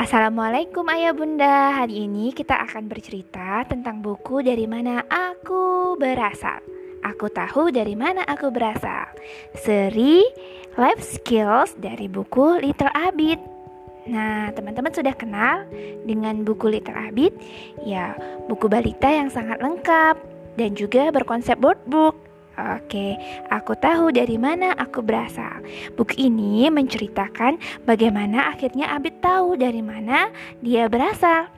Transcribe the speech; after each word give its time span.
Assalamualaikum 0.00 0.86
ayah 0.88 1.12
bunda. 1.12 1.76
Hari 1.76 2.08
ini 2.08 2.32
kita 2.32 2.56
akan 2.56 2.88
bercerita 2.88 3.68
tentang 3.68 4.00
buku 4.00 4.40
dari 4.40 4.64
mana 4.64 5.04
aku 5.04 5.92
berasal. 6.00 6.64
Aku 7.04 7.28
tahu 7.28 7.68
dari 7.68 7.92
mana 7.92 8.24
aku 8.24 8.48
berasal. 8.48 9.12
Seri 9.60 10.24
Life 10.80 11.04
Skills 11.04 11.76
dari 11.76 12.08
buku 12.08 12.64
Little 12.64 12.88
Abid. 12.96 13.40
Nah 14.08 14.48
teman-teman 14.56 14.92
sudah 14.92 15.12
kenal 15.12 15.68
dengan 16.08 16.48
buku 16.48 16.72
Little 16.72 16.96
Abid? 16.96 17.36
Ya 17.84 18.16
buku 18.48 18.72
balita 18.72 19.12
yang 19.12 19.28
sangat 19.28 19.60
lengkap 19.60 20.16
Dan 20.56 20.72
juga 20.72 21.12
berkonsep 21.12 21.60
board 21.60 21.80
book 21.84 22.29
Oke, 22.58 23.14
aku 23.48 23.72
tahu 23.78 24.10
dari 24.10 24.34
mana 24.34 24.74
aku 24.74 25.00
berasal. 25.00 25.62
Buku 25.94 26.18
ini 26.18 26.66
menceritakan 26.68 27.56
bagaimana 27.86 28.50
akhirnya 28.50 28.90
Abid 28.90 29.22
tahu 29.22 29.54
dari 29.54 29.80
mana 29.80 30.28
dia 30.60 30.90
berasal. 30.90 31.48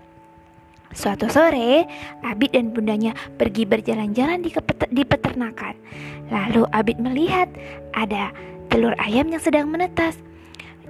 Suatu 0.92 1.24
sore, 1.32 1.88
Abid 2.20 2.52
dan 2.52 2.77
bundanya 2.77 3.16
pergi 3.41 3.65
berjalan-jalan 3.65 4.45
di, 4.45 4.52
di 4.92 5.02
peternakan. 5.09 5.74
Lalu 6.28 6.68
Abid 6.68 7.01
melihat 7.01 7.48
ada 7.96 8.29
telur 8.68 8.93
ayam 9.01 9.32
yang 9.32 9.40
sedang 9.40 9.73
menetas. 9.73 10.20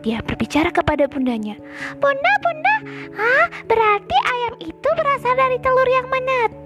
Dia 0.02 0.18
berbicara 0.18 0.74
kepada 0.74 1.06
bundanya. 1.06 1.54
Bunda, 2.02 2.32
bunda, 2.42 2.74
ah, 3.14 3.46
berarti 3.70 4.16
ayam 4.18 4.54
itu 4.58 4.88
berasal 4.98 5.38
dari 5.38 5.62
telur 5.62 5.86
yang 5.86 6.10
menetas. 6.10 6.61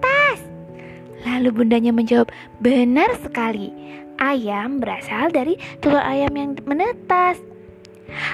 Lalu 1.27 1.49
bundanya 1.51 1.91
menjawab, 1.91 2.31
benar 2.63 3.11
sekali. 3.19 3.75
Ayam 4.23 4.79
berasal 4.79 5.35
dari 5.35 5.59
telur 5.83 6.01
ayam 6.01 6.33
yang 6.39 6.55
menetas. 6.65 7.43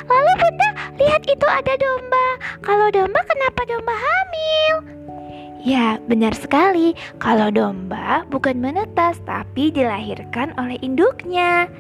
Lalu 0.05 0.33
bunda, 0.37 0.69
lihat 1.01 1.25
itu 1.25 1.47
ada 1.49 1.73
domba. 1.81 2.27
Kalau 2.61 2.93
domba 2.93 3.25
kenapa 3.25 3.61
domba 3.65 3.95
hamil? 3.97 4.75
Ya, 5.65 5.97
benar 6.05 6.37
sekali. 6.37 6.93
Kalau 7.17 7.49
domba 7.49 8.29
bukan 8.29 8.61
menetas, 8.61 9.19
tapi 9.25 9.73
dilahirkan 9.73 10.53
oleh 10.61 10.77
induknya. 10.85 11.71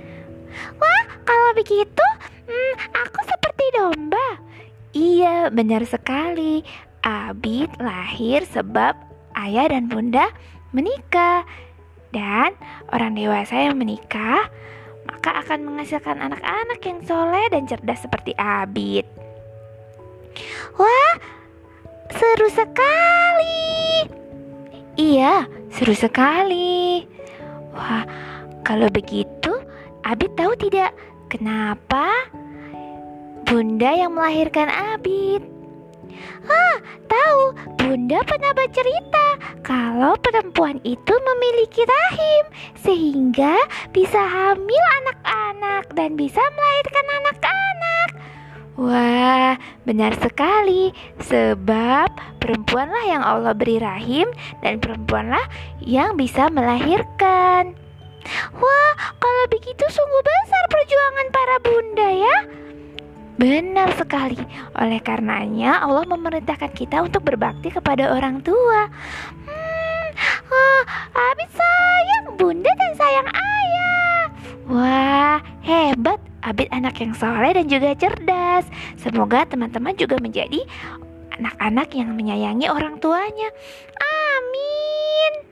Wah, 0.80 1.02
kalau 1.28 1.50
begitu, 1.52 2.06
hmm, 2.48 2.74
aku 2.96 3.20
seperti 3.28 3.64
domba. 3.76 4.26
Iya, 4.96 5.52
benar 5.52 5.84
sekali. 5.84 6.64
Abid 7.02 7.74
lahir 7.82 8.46
sebab 8.46 8.94
ayah 9.34 9.66
dan 9.68 9.90
bunda 9.90 10.30
menikah. 10.72 11.44
Dan 12.12 12.52
orang 12.92 13.16
dewasa 13.16 13.56
yang 13.56 13.80
menikah 13.80 14.52
maka 15.08 15.42
akan 15.42 15.66
menghasilkan 15.66 16.18
anak-anak 16.18 16.78
yang 16.82 16.98
soleh 17.06 17.46
dan 17.50 17.66
cerdas 17.66 18.04
seperti 18.04 18.36
Abid. 18.38 19.06
Wah, 20.78 21.14
seru 22.12 22.48
sekali. 22.48 24.06
Iya, 24.96 25.48
seru 25.72 25.96
sekali. 25.96 27.04
Wah, 27.74 28.04
kalau 28.62 28.88
begitu, 28.92 29.52
Abid 30.04 30.32
tahu 30.38 30.52
tidak 30.58 30.94
kenapa 31.32 32.28
Bunda 33.48 33.90
yang 33.92 34.14
melahirkan 34.16 34.70
Abid? 34.96 35.44
Ah, 36.46 36.76
tahu, 37.08 37.40
Bunda 37.80 38.24
pernah 38.24 38.52
bercerita 38.56 39.31
kalau 39.72 40.12
perempuan 40.20 40.76
itu 40.84 41.14
memiliki 41.16 41.80
rahim 41.80 42.44
sehingga 42.76 43.56
bisa 43.88 44.20
hamil 44.20 44.84
anak-anak 45.00 45.88
dan 45.96 46.12
bisa 46.12 46.44
melahirkan 46.44 47.06
anak-anak. 47.24 48.08
Wah, 48.76 49.56
benar 49.88 50.12
sekali. 50.20 50.92
Sebab 51.24 52.12
perempuanlah 52.36 53.04
yang 53.08 53.24
Allah 53.24 53.56
beri 53.56 53.80
rahim 53.80 54.28
dan 54.60 54.76
perempuanlah 54.76 55.48
yang 55.80 56.20
bisa 56.20 56.52
melahirkan. 56.52 57.72
Wah, 58.52 58.92
kalau 59.16 59.44
begitu 59.48 59.88
sungguh 59.88 60.20
besar 60.20 60.64
perjuangan 60.68 61.28
para 61.32 61.56
bunda 61.64 62.08
ya. 62.12 62.36
Benar 63.42 63.90
sekali. 63.96 64.38
Oleh 64.76 65.00
karenanya 65.00 65.80
Allah 65.80 66.04
memerintahkan 66.04 66.76
kita 66.76 67.02
untuk 67.02 67.24
berbakti 67.24 67.72
kepada 67.72 68.12
orang 68.14 68.38
tua. 68.44 68.86
Hmm, 69.48 69.61
hebat, 75.92 76.20
Abid 76.42 76.72
anak 76.72 76.98
yang 76.98 77.12
soleh 77.12 77.52
dan 77.54 77.68
juga 77.68 77.92
cerdas. 77.94 78.66
Semoga 78.98 79.44
teman-teman 79.46 79.94
juga 79.94 80.18
menjadi 80.18 80.64
anak-anak 81.38 81.92
yang 81.94 82.16
menyayangi 82.16 82.66
orang 82.66 82.98
tuanya. 82.98 83.48
Amin. 84.00 85.51